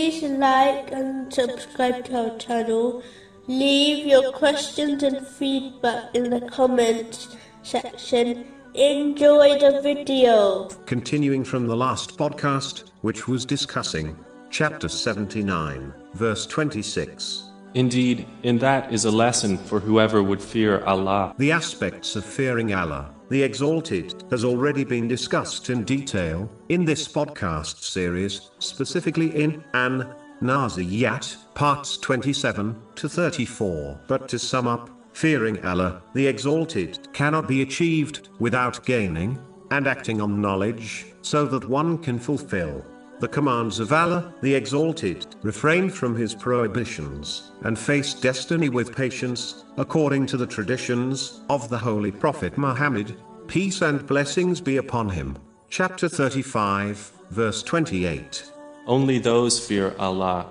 [0.00, 3.02] like and subscribe to our channel.
[3.48, 8.46] Leave your questions and feedback in the comments section.
[8.74, 10.68] Enjoy the video.
[10.86, 14.16] Continuing from the last podcast, which was discussing
[14.48, 17.49] chapter 79, verse 26.
[17.74, 21.34] Indeed, in that is a lesson for whoever would fear Allah.
[21.38, 27.06] The aspects of fearing Allah, the Exalted, has already been discussed in detail in this
[27.06, 34.00] podcast series, specifically in An Naziyat, parts 27 to 34.
[34.08, 39.38] But to sum up, fearing Allah, the Exalted, cannot be achieved without gaining
[39.70, 42.84] and acting on knowledge, so that one can fulfill
[43.20, 49.64] the commands of Allah, the Exalted, refrain from his prohibitions, and face destiny with patience,
[49.76, 53.14] according to the traditions of the Holy Prophet Muhammad,
[53.46, 55.36] peace and blessings be upon him.
[55.68, 58.50] Chapter 35, verse 28.
[58.86, 60.46] Only those fear Allah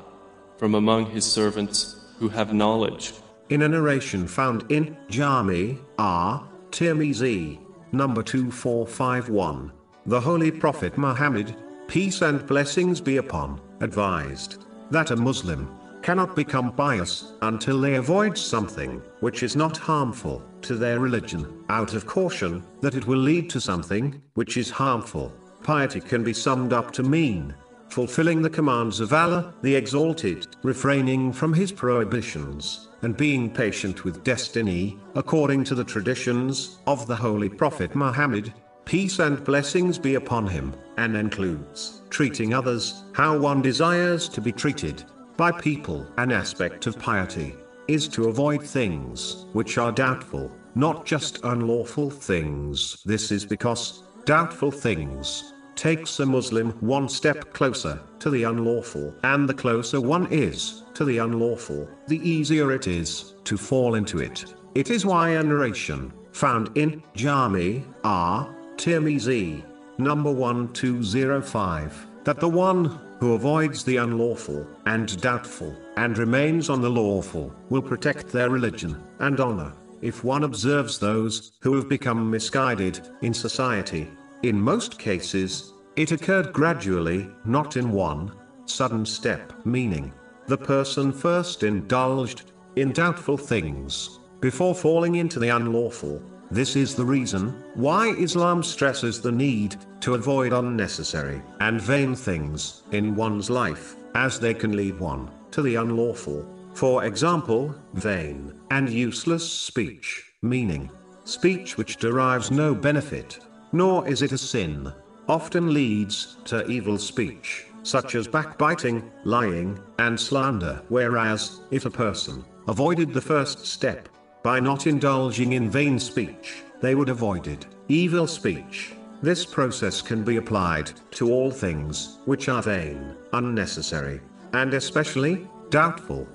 [0.57, 3.13] from among His servants who have knowledge.
[3.49, 6.47] In a narration found in Jami R.
[6.69, 7.57] Tirmizi,
[7.91, 9.71] number 2451,
[10.05, 11.55] the Holy Prophet Muhammad,
[11.89, 15.67] peace and blessings be upon, advised that a Muslim
[16.03, 21.95] cannot become pious until they avoid something which is not harmful to their religion, out
[21.95, 25.33] of caution that it will lead to something which is harmful.
[25.63, 27.55] Piety can be summed up to mean
[27.89, 34.23] fulfilling the commands of Allah, the Exalted, refraining from His prohibitions, and being patient with
[34.23, 38.53] destiny, according to the traditions of the Holy Prophet Muhammad,
[38.89, 44.51] peace and blessings be upon him, and includes treating others how one desires to be
[44.51, 45.03] treated
[45.37, 46.07] by people.
[46.17, 47.55] An aspect of piety
[47.87, 53.03] is to avoid things which are doubtful, not just unlawful things.
[53.05, 59.47] This is because doubtful things takes a Muslim one step closer to the unlawful, and
[59.47, 64.55] the closer one is to the unlawful, the easier it is to fall into it.
[64.73, 69.61] It is why a narration found in Jami at Tirmizi,
[69.97, 72.85] number 1205, that the one
[73.19, 79.03] who avoids the unlawful and doubtful and remains on the lawful will protect their religion
[79.19, 79.73] and honor.
[80.01, 84.07] If one observes those who have become misguided in society,
[84.43, 88.31] in most cases, it occurred gradually, not in one
[88.63, 90.13] sudden step, meaning
[90.47, 96.21] the person first indulged in doubtful things before falling into the unlawful.
[96.51, 102.81] This is the reason why Islam stresses the need to avoid unnecessary and vain things
[102.91, 106.43] in one's life, as they can lead one to the unlawful.
[106.73, 110.89] For example, vain and useless speech, meaning
[111.23, 113.39] speech which derives no benefit,
[113.71, 114.91] nor is it a sin,
[115.27, 120.81] often leads to evil speech, such as backbiting, lying, and slander.
[120.89, 124.09] Whereas, if a person avoided the first step,
[124.43, 128.93] by not indulging in vain speech, they would avoid evil speech.
[129.21, 134.21] This process can be applied to all things which are vain, unnecessary,
[134.53, 136.27] and especially doubtful.